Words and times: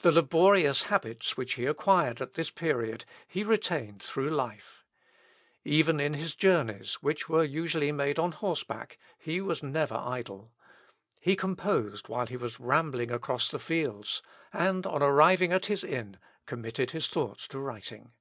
The 0.00 0.10
laborious 0.10 0.84
habits 0.84 1.36
which 1.36 1.56
he 1.56 1.66
acquired 1.66 2.22
at 2.22 2.32
this 2.32 2.50
period 2.50 3.04
he 3.26 3.44
retained 3.44 4.02
through 4.02 4.30
life. 4.30 4.86
Even 5.64 6.00
in 6.00 6.14
his 6.14 6.34
journeys, 6.34 6.94
which 7.02 7.28
were 7.28 7.44
usually 7.44 7.92
made 7.92 8.18
on 8.18 8.32
horseback, 8.32 8.96
he 9.18 9.42
was 9.42 9.62
never 9.62 9.96
idle. 9.96 10.54
He 11.20 11.36
composed 11.36 12.08
while 12.08 12.26
he 12.26 12.38
was 12.38 12.58
rambling 12.58 13.10
across 13.10 13.50
the 13.50 13.58
fields, 13.58 14.22
and, 14.50 14.86
on 14.86 15.02
arriving 15.02 15.52
at 15.52 15.66
his 15.66 15.84
inn, 15.84 16.16
committed 16.46 16.92
his 16.92 17.06
thoughts 17.06 17.46
to 17.48 17.58
writing. 17.58 18.14